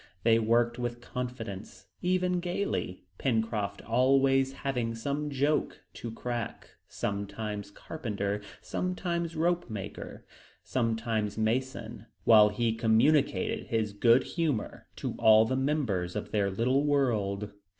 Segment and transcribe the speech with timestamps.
[0.23, 8.41] They worked with confidence, even gaily, Pencroft always having some joke to crack, sometimes carpenter,
[8.63, 10.25] sometimes rope maker,
[10.63, 16.83] sometimes mason, while he communicated his good humor to all the members of their little
[16.83, 17.51] world.